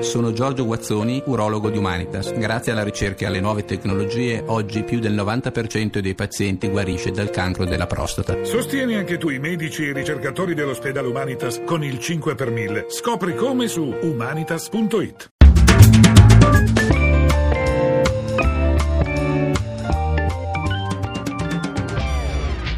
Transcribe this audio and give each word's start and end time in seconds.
Sono 0.00 0.32
Giorgio 0.32 0.66
Guazzoni, 0.66 1.22
urologo 1.24 1.70
di 1.70 1.78
Humanitas. 1.78 2.32
Grazie 2.34 2.72
alla 2.72 2.84
ricerca 2.84 3.24
e 3.24 3.28
alle 3.28 3.40
nuove 3.40 3.64
tecnologie, 3.64 4.42
oggi 4.46 4.82
più 4.82 4.98
del 4.98 5.14
90% 5.14 6.00
dei 6.00 6.14
pazienti 6.14 6.68
guarisce 6.68 7.10
dal 7.12 7.30
cancro 7.30 7.64
della 7.64 7.86
prostata. 7.86 8.44
Sostieni 8.44 8.94
anche 8.94 9.16
tu 9.16 9.30
i 9.30 9.38
medici 9.38 9.84
e 9.84 9.88
i 9.88 9.92
ricercatori 9.94 10.54
dell'ospedale 10.54 11.08
Humanitas 11.08 11.62
con 11.64 11.82
il 11.82 11.98
5 11.98 12.34
per 12.34 12.50
1000. 12.50 12.86
Scopri 12.90 13.34
come 13.34 13.68
su 13.68 13.94
humanitas.it. 14.02 15.30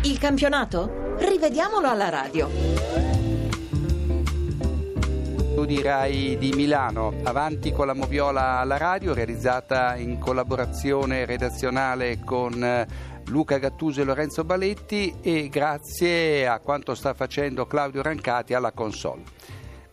Il 0.03 0.19
campionato? 0.19 1.17
Rivediamolo 1.19 1.89
alla 1.89 2.09
radio 2.11 2.78
studi 5.69 5.83
RAI 5.83 6.39
di 6.39 6.53
Milano. 6.55 7.13
Avanti 7.25 7.73
con 7.73 7.87
la 7.87 7.93
moviola 7.93 8.59
alla 8.59 8.79
radio, 8.79 9.13
realizzata 9.13 9.97
in 9.97 10.19
collaborazione 10.19 11.27
redazionale 11.27 12.21
con 12.25 12.65
eh, 12.65 12.87
Luca 13.27 13.59
Gattuso 13.59 14.01
e 14.01 14.05
Lorenzo 14.05 14.45
Baletti 14.45 15.17
e 15.21 15.51
grazie 15.51 16.49
a 16.49 16.59
quanto 16.61 16.95
sta 16.95 17.13
facendo 17.13 17.67
Claudio 17.67 18.01
Rancati 18.01 18.55
alla 18.55 18.73
console. 18.73 19.25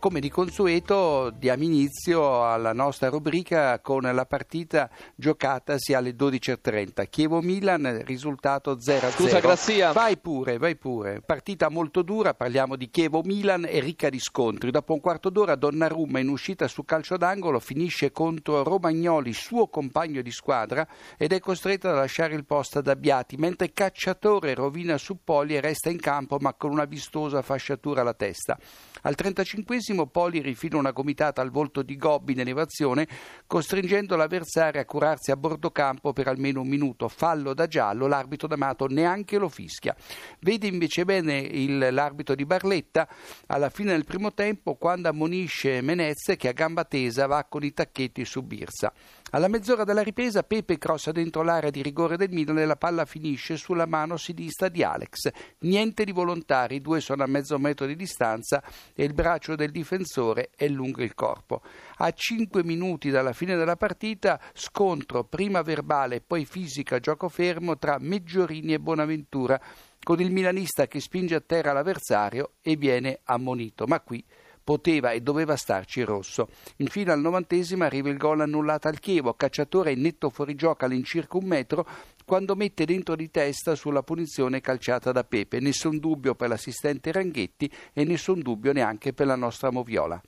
Come 0.06 0.20
di 0.20 0.30
consueto 0.30 1.30
diamo 1.30 1.64
inizio 1.64 2.48
alla 2.48 2.72
nostra 2.72 3.08
rubrica 3.08 3.80
con 3.80 4.02
la 4.02 4.24
partita 4.24 4.88
giocatasi 5.16 5.94
alle 5.94 6.14
12.30. 6.14 7.08
Chievo-Milan, 7.10 8.02
risultato 8.04 8.76
0-0. 8.76 9.10
Scusa 9.10 9.40
Grazia. 9.40 9.90
Vai 9.90 10.16
pure, 10.16 10.58
vai 10.58 10.76
pure. 10.76 11.22
Partita 11.22 11.68
molto 11.70 12.02
dura, 12.02 12.34
parliamo 12.34 12.76
di 12.76 12.88
Chievo-Milan 12.88 13.66
e 13.68 13.80
ricca 13.80 14.08
di 14.08 14.20
scontri. 14.20 14.70
Dopo 14.70 14.92
un 14.92 15.00
quarto 15.00 15.28
d'ora 15.28 15.56
Donnarumma 15.56 16.20
in 16.20 16.28
uscita 16.28 16.68
su 16.68 16.84
calcio 16.84 17.16
d'angolo 17.16 17.58
finisce 17.58 18.12
contro 18.12 18.62
Romagnoli, 18.62 19.32
suo 19.32 19.66
compagno 19.66 20.22
di 20.22 20.30
squadra, 20.30 20.86
ed 21.18 21.32
è 21.32 21.40
costretto 21.40 21.88
a 21.88 21.94
lasciare 21.94 22.36
il 22.36 22.44
posto 22.44 22.78
ad 22.78 22.86
Abbiati, 22.86 23.34
mentre 23.38 23.72
Cacciatore 23.72 24.54
rovina 24.54 24.98
su 24.98 25.18
Poli 25.24 25.56
e 25.56 25.60
resta 25.60 25.90
in 25.90 25.98
campo 25.98 26.36
ma 26.38 26.54
con 26.54 26.70
una 26.70 26.84
vistosa 26.84 27.42
fasciatura 27.42 28.02
alla 28.02 28.14
testa. 28.14 28.56
Al 29.02 29.16
35 29.16 29.74
Poli 30.04 30.42
rifila 30.42 30.76
una 30.76 30.90
gomitata 30.90 31.40
al 31.40 31.50
volto 31.50 31.80
di 31.80 31.96
Gobbi 31.96 32.32
in 32.32 32.40
elevazione, 32.40 33.08
costringendo 33.46 34.14
l'avversario 34.16 34.82
a 34.82 34.84
curarsi 34.84 35.30
a 35.30 35.36
bordo 35.38 35.70
campo 35.70 36.12
per 36.12 36.28
almeno 36.28 36.60
un 36.60 36.68
minuto. 36.68 37.08
Fallo 37.08 37.54
da 37.54 37.66
giallo, 37.66 38.06
l'arbitro 38.06 38.46
d'Amato 38.46 38.86
neanche 38.88 39.38
lo 39.38 39.48
fischia. 39.48 39.96
Vede 40.40 40.66
invece 40.66 41.06
bene 41.06 41.38
il, 41.38 41.88
l'arbitro 41.90 42.34
di 42.34 42.44
Barletta 42.44 43.08
alla 43.46 43.70
fine 43.70 43.92
del 43.92 44.04
primo 44.04 44.34
tempo 44.34 44.74
quando 44.74 45.08
ammonisce 45.08 45.80
Menez 45.80 46.34
che 46.36 46.48
a 46.48 46.52
gamba 46.52 46.84
tesa 46.84 47.26
va 47.26 47.44
con 47.44 47.64
i 47.64 47.72
tacchetti 47.72 48.26
su 48.26 48.42
Birsa. 48.42 48.92
Alla 49.30 49.48
mezz'ora 49.48 49.82
della 49.82 50.02
ripresa 50.02 50.44
Pepe 50.44 50.78
crossa 50.78 51.10
dentro 51.10 51.42
l'area 51.42 51.70
di 51.70 51.82
rigore 51.82 52.16
del 52.16 52.30
Milan 52.30 52.58
e 52.58 52.64
la 52.64 52.76
palla 52.76 53.04
finisce 53.04 53.56
sulla 53.56 53.84
mano 53.84 54.16
sinistra 54.16 54.68
di 54.68 54.84
Alex. 54.84 55.30
Niente 55.60 56.04
di 56.04 56.12
volontari, 56.12 56.76
i 56.76 56.80
due 56.80 57.00
sono 57.00 57.24
a 57.24 57.26
mezzo 57.26 57.58
metro 57.58 57.86
di 57.86 57.96
distanza 57.96 58.62
e 58.94 59.02
il 59.02 59.14
braccio 59.14 59.56
del 59.56 59.72
difensore 59.72 60.50
è 60.54 60.68
lungo 60.68 61.02
il 61.02 61.14
corpo. 61.14 61.60
A 61.96 62.12
cinque 62.12 62.62
minuti 62.62 63.10
dalla 63.10 63.32
fine 63.32 63.56
della 63.56 63.74
partita, 63.74 64.40
scontro 64.54 65.24
prima 65.24 65.60
verbale 65.62 66.16
e 66.16 66.22
poi 66.24 66.44
fisica 66.44 67.00
gioco 67.00 67.28
fermo 67.28 67.76
tra 67.78 67.96
Meggiorini 67.98 68.74
e 68.74 68.78
Bonaventura, 68.78 69.60
con 70.04 70.20
il 70.20 70.30
milanista 70.30 70.86
che 70.86 71.00
spinge 71.00 71.34
a 71.34 71.40
terra 71.40 71.72
l'avversario 71.72 72.52
e 72.62 72.76
viene 72.76 73.18
ammonito. 73.24 73.86
Ma 73.86 73.98
qui 73.98 74.24
poteva 74.66 75.12
e 75.12 75.20
doveva 75.20 75.54
starci 75.54 76.00
il 76.00 76.06
rosso. 76.06 76.48
Infine 76.78 77.12
al 77.12 77.20
novantesimo 77.20 77.84
arriva 77.84 78.08
il 78.08 78.16
gol 78.16 78.40
annullato 78.40 78.88
al 78.88 78.98
Chievo, 78.98 79.34
cacciatore 79.34 79.92
in 79.92 80.00
netto 80.00 80.28
fuorigioco 80.28 80.84
all'incirca 80.84 81.36
un 81.36 81.44
metro 81.44 81.86
quando 82.24 82.56
mette 82.56 82.84
dentro 82.84 83.14
di 83.14 83.30
testa 83.30 83.76
sulla 83.76 84.02
punizione 84.02 84.60
calciata 84.60 85.12
da 85.12 85.22
Pepe. 85.22 85.60
Nessun 85.60 86.00
dubbio 86.00 86.34
per 86.34 86.48
l'assistente 86.48 87.12
Ranghetti 87.12 87.70
e 87.92 88.02
nessun 88.02 88.40
dubbio 88.40 88.72
neanche 88.72 89.12
per 89.12 89.28
la 89.28 89.36
nostra 89.36 89.70
Moviola. 89.70 90.20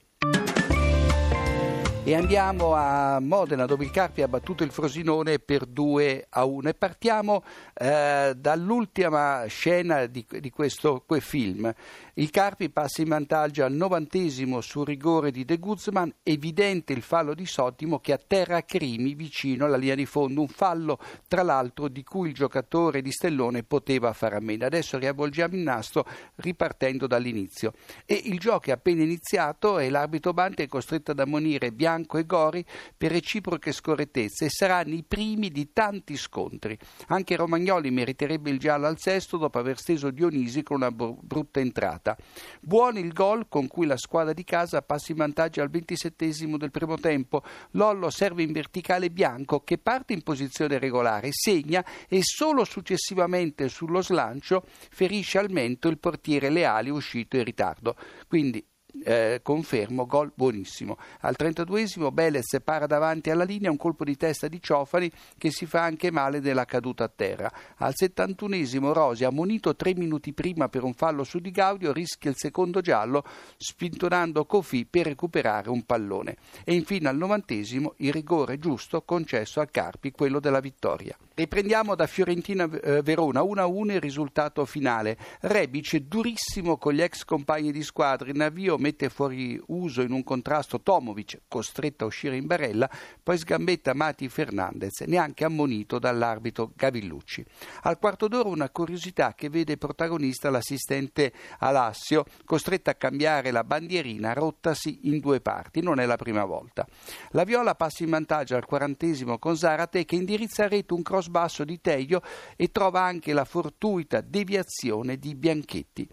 E 2.08 2.14
andiamo 2.14 2.72
a 2.72 3.20
Modena 3.20 3.66
dove 3.66 3.84
il 3.84 3.90
Carpi 3.90 4.22
ha 4.22 4.28
battuto 4.28 4.64
il 4.64 4.70
Frosinone 4.70 5.40
per 5.40 5.66
2 5.66 6.28
a 6.30 6.46
1 6.46 6.70
e 6.70 6.72
partiamo 6.72 7.44
eh, 7.74 8.32
dall'ultima 8.34 9.44
scena 9.46 10.06
di, 10.06 10.24
di 10.40 10.48
questo 10.48 11.04
film. 11.20 11.70
Il 12.14 12.30
Carpi 12.30 12.70
passa 12.70 13.02
in 13.02 13.08
vantaggio 13.08 13.62
al 13.62 13.74
novantesimo 13.74 14.62
sul 14.62 14.86
rigore 14.86 15.30
di 15.30 15.44
De 15.44 15.58
Guzman, 15.58 16.10
evidente 16.22 16.94
il 16.94 17.02
fallo 17.02 17.34
di 17.34 17.44
Sottimo 17.44 17.98
che 17.98 18.14
atterra 18.14 18.64
Crimi 18.64 19.12
vicino 19.12 19.66
alla 19.66 19.76
linea 19.76 19.94
di 19.94 20.06
fondo, 20.06 20.40
un 20.40 20.48
fallo 20.48 20.98
tra 21.28 21.42
l'altro 21.42 21.88
di 21.88 22.02
cui 22.04 22.28
il 22.30 22.34
giocatore 22.34 23.02
di 23.02 23.12
Stellone 23.12 23.64
poteva 23.64 24.14
fare 24.14 24.36
a 24.36 24.40
meno. 24.40 24.64
Adesso 24.64 24.96
riavvolgiamo 24.96 25.54
il 25.54 25.60
nastro 25.60 26.06
ripartendo 26.36 27.06
dall'inizio. 27.06 27.74
E 28.06 28.18
il 28.24 28.38
gioco 28.38 28.70
è 28.70 28.72
appena 28.72 29.02
iniziato 29.02 29.78
e 29.78 29.90
l'arbitro 29.90 30.32
Bante 30.32 30.62
è 30.62 30.68
costretto 30.68 31.10
ad 31.10 31.20
ammonire 31.20 31.70
Bianco 31.70 31.96
Bianco 31.98 32.18
e 32.18 32.26
Gori 32.26 32.64
per 32.96 33.10
reciproche 33.10 33.72
scorrettezze 33.72 34.44
e 34.44 34.50
saranno 34.50 34.94
i 34.94 35.02
primi 35.02 35.50
di 35.50 35.72
tanti 35.72 36.16
scontri. 36.16 36.78
Anche 37.08 37.34
Romagnoli 37.34 37.90
meriterebbe 37.90 38.50
il 38.50 38.58
giallo 38.58 38.86
al 38.86 38.98
sesto 38.98 39.36
dopo 39.36 39.58
aver 39.58 39.78
steso 39.78 40.10
Dionisi 40.10 40.62
con 40.62 40.76
una 40.76 40.92
brutta 40.92 41.58
entrata. 41.58 42.16
Buono 42.60 43.00
il 43.00 43.12
gol 43.12 43.48
con 43.48 43.66
cui 43.66 43.86
la 43.86 43.96
squadra 43.96 44.32
di 44.32 44.44
casa 44.44 44.82
passa 44.82 45.10
in 45.10 45.18
vantaggio 45.18 45.60
al 45.60 45.70
ventisettesimo 45.70 46.56
del 46.56 46.70
primo 46.70 46.96
tempo. 46.98 47.42
Lollo 47.72 48.10
serve 48.10 48.42
in 48.42 48.52
verticale 48.52 49.10
Bianco 49.10 49.60
che 49.60 49.78
parte 49.78 50.12
in 50.12 50.22
posizione 50.22 50.78
regolare, 50.78 51.30
segna 51.32 51.84
e 52.08 52.20
solo 52.22 52.64
successivamente 52.64 53.68
sullo 53.68 54.02
slancio 54.02 54.64
ferisce 54.90 55.38
al 55.38 55.50
mento 55.50 55.88
il 55.88 55.98
portiere 55.98 56.48
Leali 56.48 56.90
uscito 56.90 57.36
in 57.36 57.44
ritardo. 57.44 57.96
Quindi 58.28 58.64
eh, 59.04 59.40
confermo, 59.42 60.06
gol 60.06 60.32
buonissimo. 60.34 60.96
Al 61.20 61.36
32esimo 61.38 62.10
Belez 62.12 62.58
para 62.62 62.86
davanti 62.86 63.30
alla 63.30 63.44
linea 63.44 63.70
un 63.70 63.76
colpo 63.76 64.04
di 64.04 64.16
testa 64.16 64.48
di 64.48 64.60
Ciofani 64.60 65.10
che 65.36 65.50
si 65.50 65.66
fa 65.66 65.82
anche 65.82 66.10
male 66.10 66.40
della 66.40 66.64
caduta 66.64 67.04
a 67.04 67.10
terra. 67.14 67.52
Al 67.76 67.94
71esimo 67.98 68.92
Rosi, 68.92 69.24
ammonito 69.24 69.76
tre 69.76 69.94
minuti 69.94 70.32
prima 70.32 70.68
per 70.68 70.84
un 70.84 70.94
fallo 70.94 71.24
su 71.24 71.38
Di 71.38 71.50
Gaudio, 71.50 71.92
rischia 71.92 72.30
il 72.30 72.36
secondo 72.36 72.80
giallo 72.80 73.24
spintonando 73.56 74.44
Kofi 74.46 74.86
per 74.86 75.06
recuperare 75.06 75.68
un 75.70 75.84
pallone. 75.84 76.36
E 76.64 76.74
infine 76.74 77.08
al 77.08 77.16
novantesimo 77.16 77.94
il 77.98 78.12
rigore 78.12 78.58
giusto 78.58 79.02
concesso 79.02 79.60
al 79.60 79.70
Carpi, 79.70 80.10
quello 80.10 80.40
della 80.40 80.60
vittoria. 80.60 81.16
Riprendiamo 81.34 81.94
da 81.94 82.06
Fiorentina-Verona, 82.06 83.42
1-1 83.42 83.92
il 83.92 84.00
risultato 84.00 84.64
finale. 84.64 85.16
Rebic 85.40 85.96
durissimo 85.98 86.78
con 86.78 86.94
gli 86.94 87.00
ex 87.00 87.24
compagni 87.24 87.70
di 87.70 87.82
squadra, 87.82 88.30
in 88.30 88.40
avvio 88.40 88.76
mette 88.78 89.08
fuori 89.10 89.60
uso 89.66 90.02
in 90.02 90.12
un 90.12 90.24
contrasto 90.24 90.80
Tomovic, 90.80 91.42
costretto 91.48 92.04
a 92.04 92.06
uscire 92.06 92.36
in 92.36 92.46
barella, 92.46 92.88
poi 93.22 93.36
sgambetta 93.36 93.94
Mati 93.94 94.28
Fernandez, 94.28 95.00
neanche 95.00 95.44
ammonito 95.44 95.98
dall'arbitro 95.98 96.72
Gavillucci. 96.74 97.44
Al 97.82 97.98
quarto 97.98 98.28
d'ora 98.28 98.48
una 98.48 98.70
curiosità 98.70 99.34
che 99.34 99.48
vede 99.50 99.76
protagonista 99.76 100.50
l'assistente 100.50 101.32
Alassio, 101.58 102.24
costretto 102.44 102.90
a 102.90 102.94
cambiare 102.94 103.50
la 103.50 103.64
bandierina 103.64 104.32
rottasi 104.32 105.00
in 105.02 105.18
due 105.20 105.40
parti, 105.40 105.82
non 105.82 106.00
è 106.00 106.06
la 106.06 106.16
prima 106.16 106.44
volta. 106.44 106.86
La 107.30 107.44
Viola 107.44 107.74
passa 107.74 108.04
in 108.04 108.10
vantaggio 108.10 108.56
al 108.56 108.64
quarantesimo 108.64 109.38
con 109.38 109.56
Zarate 109.56 110.04
che 110.04 110.16
indirizza 110.16 110.64
a 110.64 110.68
rete 110.68 110.94
un 110.94 111.02
cross 111.02 111.28
basso 111.28 111.64
di 111.64 111.80
Teio 111.80 112.22
e 112.56 112.70
trova 112.70 113.02
anche 113.02 113.32
la 113.32 113.44
fortuita 113.44 114.20
deviazione 114.20 115.18
di 115.18 115.34
Bianchetti. 115.34 116.08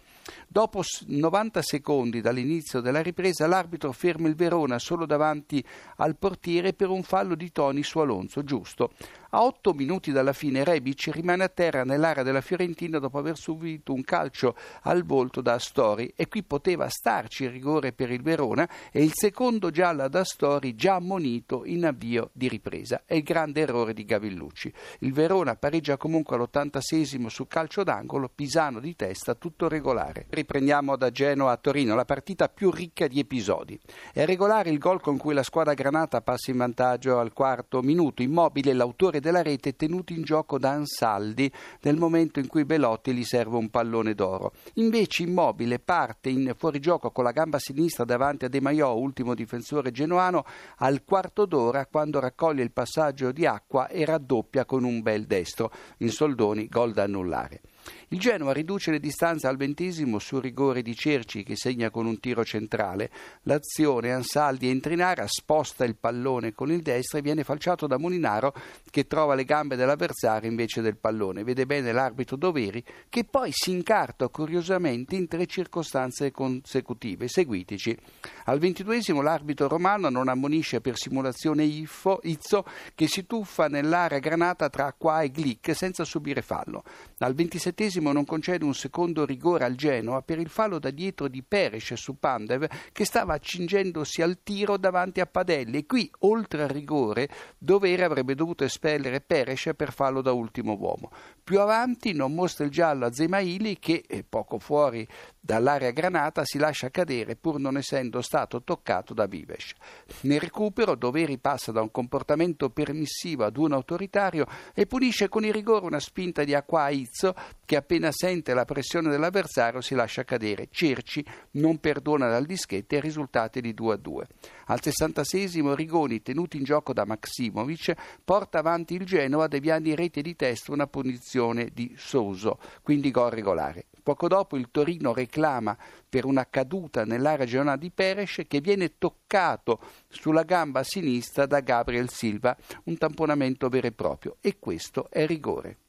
Dopo 0.48 0.82
90 1.08 1.62
secondi 1.62 2.22
dall'inizio 2.22 2.82
della 2.82 3.02
ripresa, 3.02 3.48
l'arbitro 3.48 3.92
ferma 3.92 4.28
il 4.28 4.36
Verona 4.36 4.80
solo 4.80 5.06
davanti 5.06 5.64
al 5.98 6.18
portiere 6.18 6.74
per 6.74 6.90
un 6.90 7.04
fallo 7.04 7.36
di 7.36 7.52
Toni 7.52 7.84
su 7.84 8.00
Alonso, 8.00 8.44
giusto. 8.44 8.92
A 9.36 9.44
8 9.44 9.74
minuti 9.74 10.14
dalla 10.14 10.32
fine 10.32 10.64
Rebic 10.64 11.10
rimane 11.12 11.44
a 11.44 11.50
terra 11.50 11.84
nell'area 11.84 12.24
della 12.24 12.40
Fiorentina 12.40 13.00
dopo 13.00 13.18
aver 13.18 13.36
subito 13.36 13.92
un 13.92 14.02
calcio 14.02 14.56
al 14.84 15.04
volto 15.04 15.42
da 15.42 15.56
Astori 15.56 16.14
e 16.16 16.30
qui 16.30 16.42
poteva 16.42 16.88
starci 16.88 17.44
il 17.44 17.50
rigore 17.50 17.92
per 17.92 18.12
il 18.12 18.22
Verona 18.22 18.66
e 18.94 19.04
il 19.04 19.12
secondo 19.14 19.72
giallo 19.72 20.04
ad 20.04 20.16
Astori 20.16 20.74
già 20.76 20.96
ammonito 20.96 21.66
in 21.66 21.84
avvio 21.84 22.30
di 22.32 22.48
ripresa. 22.48 23.02
È 23.04 23.14
il 23.16 23.24
grande 23.24 23.60
errore 23.60 23.94
di 23.94 24.06
Gavillucci. 24.06 24.72
Il 25.00 25.12
Verona 25.12 25.58
pareggia 25.58 25.98
comunque 25.98 26.38
all'86 26.38 27.26
su 27.26 27.46
calcio 27.46 27.84
d'angolo, 27.84 28.32
Pisano 28.34 28.80
di 28.80 28.96
testa, 28.96 29.36
tutto 29.36 29.68
regolare. 29.68 30.28
Riprendiamo 30.30 30.96
da 30.96 31.12
Genoa 31.12 31.52
a 31.52 31.58
Torino, 31.58 31.94
la 31.94 32.06
partita 32.06 32.48
più 32.48 32.72
ricca 32.72 33.08
di 33.08 33.20
episodi. 33.20 33.78
È 34.14 34.24
regolare 34.24 34.70
il 34.70 34.78
gol 34.78 35.02
con 35.02 35.18
cui 35.18 35.34
la 35.34 35.44
squadra 35.44 35.74
granata 35.74 36.22
passa 36.22 36.52
in 36.52 36.58
vantaggio 36.58 37.20
al 37.20 37.34
quarto 37.34 37.82
minuto. 37.82 38.22
Immobile, 38.22 38.72
l'autore 38.72 39.24
della 39.26 39.42
rete 39.42 39.76
tenuti 39.76 40.14
in 40.14 40.22
gioco 40.22 40.60
da 40.60 40.70
Ansaldi 40.70 41.52
nel 41.82 41.98
momento 41.98 42.40
in 42.40 42.46
cui 42.46 42.64
Belotti 42.64 43.12
gli 43.12 43.24
serve 43.24 43.58
un 43.58 43.72
pallone 43.72 44.14
d'oro. 44.14 44.54
Invece 44.76 45.24
Immobile 45.24 45.80
parte 45.80 46.30
in 46.30 46.54
fuorigioco 46.56 47.10
con 47.10 47.24
la 47.24 47.32
gamba 47.32 47.58
sinistra 47.58 48.06
davanti 48.06 48.46
a 48.46 48.50
De 48.50 48.62
Maiò, 48.62 48.94
ultimo 48.94 49.34
difensore 49.34 49.90
genoano, 49.90 50.46
al 50.78 51.04
quarto 51.04 51.48
d'ora 51.48 51.88
quando 51.88 52.20
raccoglie 52.20 52.62
il 52.62 52.72
passaggio 52.72 53.32
di 53.32 53.48
acqua 53.48 53.88
e 53.88 54.06
raddoppia 54.06 54.64
con 54.64 54.84
un 54.84 55.02
bel 55.02 55.26
destro. 55.26 55.72
In 55.98 56.12
soldoni 56.12 56.68
gol 56.68 56.94
da 56.94 57.04
annullare. 57.04 57.62
Il 58.10 58.20
Genoa 58.20 58.54
riduce 58.54 58.92
le 58.92 59.00
distanze 59.00 59.48
al 59.48 59.58
ventesimo 59.58 60.20
su 60.20 60.40
rigore 60.40 60.82
di 60.82 60.96
Cerci 60.96 61.44
che 61.44 61.56
segna 61.56 61.90
con 61.90 62.06
un 62.06 62.20
tiro 62.20 62.44
centrale. 62.44 63.10
L'azione 63.44 64.12
Ansaldi 64.12 64.70
entra 64.70 64.94
in 64.94 65.02
area, 65.02 65.26
sposta 65.28 65.86
il 65.86 65.96
pallone 65.96 66.54
con 66.54 66.72
il 66.72 66.82
destro 66.82 67.18
e 67.18 67.22
viene 67.22 67.44
falciato 67.44 67.88
da 67.88 67.98
Molinaro 67.98 68.54
che 68.90 69.08
trova 69.08 69.36
le 69.36 69.44
gambe 69.44 69.76
dell'avversario 69.76 70.50
invece 70.50 70.82
del 70.82 70.98
pallone. 70.98 71.44
Vede 71.44 71.66
bene 71.66 71.92
l'arbitro 71.92 72.36
Doveri 72.36 72.84
che 73.10 73.24
poi 73.24 73.52
si 73.52 73.72
incarta 73.72 74.28
curiosamente 74.28 75.16
in 75.16 75.28
tre 75.28 75.46
circostanze 75.46 76.32
consecutive. 76.32 77.28
Seguiteci. 77.28 77.98
Al 78.46 78.60
ventiduesimo 78.60 79.22
l'arbitro 79.22 79.68
romano 79.68 80.10
non 80.10 80.28
ammonisce 80.28 80.82
per 80.82 80.98
simulazione 80.98 81.64
Iffo, 81.64 82.20
Izzo 82.24 82.66
che 82.94 83.08
si 83.08 83.26
tuffa 83.26 83.68
nell'area 83.68 84.20
granata 84.20 84.70
tra 84.70 84.94
Qua 84.98 85.22
e 85.22 85.30
Glick 85.30 85.76
senza 85.76 86.04
subire 86.04 86.42
fallo. 86.42 86.84
Al 87.20 87.34
ventisettesimo 87.76 88.14
non 88.14 88.26
concede 88.26 88.64
un 88.64 88.74
secondo 88.74 89.26
rigore 89.26 89.66
al 89.66 89.76
Genoa 89.76 90.22
per 90.22 90.40
il 90.40 90.48
fallo 90.48 90.80
da 90.80 90.90
dietro 90.90 91.28
di 91.28 91.44
Peres 91.44 91.94
su 91.94 92.18
Pandev 92.18 92.68
che 92.92 93.06
stava 93.06 93.34
accingendosi 93.34 94.22
al 94.22 94.40
tiro 94.42 94.78
davanti 94.78 95.20
a 95.20 95.26
Padelli 95.26 95.80
e 95.80 95.86
qui, 95.86 96.10
oltre 96.20 96.64
al 96.64 96.70
rigore, 96.70 97.30
Dovere 97.58 98.06
avrebbe 98.06 98.34
dovuto 98.34 98.64
espellere 98.64 99.22
Peres 99.22 99.70
per 99.76 99.92
fallo 99.92 100.22
da 100.22 100.32
ultimo 100.32 100.78
uomo. 100.80 101.12
Più 101.44 101.60
avanti 101.60 102.14
non 102.14 102.34
mostra 102.34 102.64
il 102.64 102.72
giallo 102.72 103.06
a 103.06 103.14
Zemaili 103.14 103.78
che, 103.78 104.04
eh, 104.08 104.24
poco 104.24 104.58
fuori 104.58 105.08
dall'area 105.40 105.92
granata, 105.92 106.44
si 106.44 106.58
lascia 106.58 106.90
cadere 106.90 107.36
pur 107.36 107.60
non 107.60 107.78
essendo 107.78 108.22
stato 108.22 108.64
toccato 108.64 109.14
da 109.14 109.28
Vives. 109.28 109.74
Nel 110.22 110.40
recupero 110.40 110.96
Doveri 110.96 111.38
passa 111.38 111.72
da 111.72 111.82
un 111.82 111.92
comportamento 111.92 112.70
permissivo 112.70 113.44
ad 113.44 113.58
un 113.58 113.74
autoritario 113.74 114.48
e 114.74 114.88
punisce 114.88 115.30
con 115.30 115.44
il 115.46 115.54
rigore 115.54 115.86
una 115.86 116.00
spinta 116.00 116.44
di 116.44 116.56
Acqua 116.56 116.90
Izzo 116.90 117.36
che 117.66 117.76
appena 117.76 118.12
sente 118.12 118.54
la 118.54 118.64
pressione 118.64 119.10
dell'avversario 119.10 119.82
si 119.82 119.96
lascia 119.96 120.24
cadere. 120.24 120.68
Cerci 120.72 121.26
non 121.52 121.80
perdona 121.80 122.30
dal 122.30 122.46
dischetto 122.46 122.96
e 122.96 123.00
risultati 123.00 123.60
di 123.60 123.74
2 123.74 123.94
a 123.94 123.98
2. 123.98 124.28
Al 124.68 124.82
66 124.82 125.76
Rigoni, 125.76 126.22
tenuto 126.22 126.58
in 126.58 126.64
gioco 126.64 126.94
da 126.94 127.06
Maximovic, 127.06 127.94
porta 128.24 128.60
avanti 128.60 128.94
il 128.94 129.06
Genova 129.06 129.48
deviando 129.48 129.90
in 129.90 129.96
rete 129.96 130.22
di 130.22 130.36
testa 130.36 130.72
una 130.72 130.88
punizione 130.88 131.70
di 131.74 131.94
Souso, 131.98 132.60
quindi 132.82 133.12
gol 133.12 133.32
regolare. 133.32 133.86
Poco 134.02 134.28
dopo 134.28 134.56
il 134.56 134.70
Torino 134.70 135.14
reclama 135.14 135.76
per 136.08 136.26
una 136.26 136.48
caduta 136.48 137.06
nell'area 137.06 137.46
regionale 137.46 137.80
di 137.80 137.92
Peres 137.92 138.42
che 138.48 138.62
viene 138.62 138.98
toccato 138.98 139.80
sulla 140.08 140.44
gamba 140.44 140.84
sinistra 140.84 141.46
da 141.46 141.60
Gabriel 141.60 142.10
Silva, 142.10 142.56
un 142.84 142.98
tamponamento 142.98 143.68
vero 143.68 143.88
e 143.88 143.92
proprio 143.92 144.38
e 144.42 144.58
questo 144.60 145.10
è 145.10 145.26
rigore. 145.26 145.85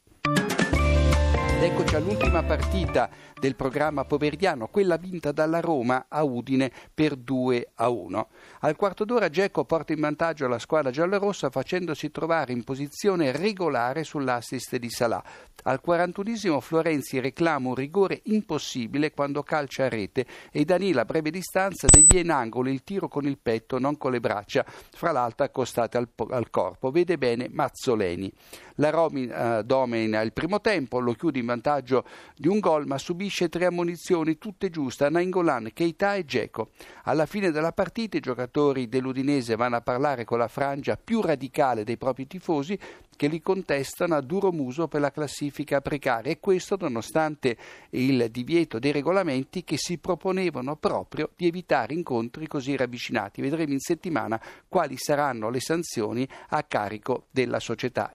Ed 1.57 1.63
eccoci 1.63 1.97
all'ultima 1.97 2.43
partita 2.43 3.09
del 3.41 3.57
programma 3.57 4.05
pomeridiano, 4.05 4.69
quella 4.69 4.99
vinta 4.99 5.33
dalla 5.33 5.61
Roma 5.61 6.05
a 6.07 6.23
Udine 6.23 6.71
per 6.93 7.17
2 7.17 7.73
a 7.77 7.89
1. 7.89 8.29
Al 8.61 8.77
quarto 8.77 9.07
d'ora 9.07 9.31
Geco 9.31 9.65
porta 9.65 9.95
in 9.95 10.01
vantaggio 10.01 10.49
la 10.49 10.59
squadra 10.59 10.91
giallorossa 10.91 11.49
facendosi 11.49 12.11
trovare 12.11 12.53
in 12.53 12.63
posizione 12.63 13.33
regolare 13.33 14.05
sull'assist 14.05 14.77
di 14.77 14.91
Salà. 14.91 15.23
Al 15.63 15.81
41 15.81 16.61
Florenzi 16.61 17.21
reclama 17.21 17.69
un 17.69 17.75
rigore 17.75 18.21
impossibile 18.25 19.13
quando 19.13 19.43
calcia 19.43 19.85
a 19.85 19.89
rete 19.89 20.27
e 20.53 20.65
Danila 20.65 21.03
a 21.03 21.05
breve 21.07 21.31
distanza 21.31 21.87
devia 21.91 22.21
in 22.21 22.31
angolo 22.31 22.69
il 22.69 22.85
tiro 22.85 23.09
con 23.09 23.27
il 23.27 23.39
petto, 23.39 23.79
non 23.79 23.97
con 23.97 24.13
le 24.13 24.21
braccia, 24.21 24.65
fra 24.67 25.11
l'altro 25.11 25.47
accostate 25.47 25.97
al, 25.97 26.09
al 26.31 26.51
corpo. 26.51 26.91
Vede 26.91 27.17
bene 27.17 27.49
Mazzoleni. 27.51 28.31
La 28.77 28.91
Roma 28.91 29.59
eh, 29.59 29.65
domina 29.65 30.21
il 30.21 30.33
primo 30.33 30.61
tempo, 30.61 30.99
lo 30.99 31.15
chiude 31.15 31.39
in 31.47 31.53
vantaggio 31.53 32.05
di 32.37 32.49
un 32.49 32.59
gol, 32.59 32.87
ma 32.87 32.99
subisce 32.99 33.49
tre 33.49 33.67
ammonizioni, 33.67 34.37
tutte 34.37 34.69
giuste, 34.69 35.05
a 35.05 35.09
Nainggolan, 35.09 35.71
Keita 35.73 36.17
e 36.17 36.25
Geco. 36.25 36.71
Alla 37.05 37.27
fine 37.27 37.53
della 37.53 37.73
partita 37.73 38.17
i 38.17 38.21
giocatori 38.21 38.89
dell'Udinese 38.89 39.55
vanno 39.55 39.77
a 39.77 39.81
parlare 39.81 40.25
con 40.25 40.39
la 40.39 40.49
frangia 40.49 40.99
più 41.03 41.21
radicale 41.21 41.85
dei 41.85 41.97
propri 41.97 42.27
tifosi 42.27 42.79
che 43.17 43.29
li 43.29 43.41
contestano 43.41 44.15
a 44.15 44.21
duro 44.21 44.53
muso 44.53 44.89
per 44.89 45.01
la 45.01 45.11
classifica 45.11 45.81
precaria 45.81 46.31
e 46.31 46.39
questo 46.39 46.77
nonostante 46.79 47.57
il 47.91 48.29
divieto 48.31 48.79
dei 48.79 48.93
regolamenti 48.93 49.65
che 49.65 49.79
si 49.79 49.99
proponevano 49.99 50.77
proprio 50.77 51.31
di 51.35 51.47
evitare 51.47 51.95
incontri 51.95 52.47
così 52.47 52.77
ravvicinati. 52.77 53.41
Vedremo 53.41 53.73
in 53.73 53.81
settimana 53.81 54.41
quali 54.69 54.97
saranno 54.99 55.49
le 55.49 55.61
sanzioni 55.61 56.29
a 56.51 56.63
carico 56.63 57.27
della 57.31 57.59
società. 57.59 58.05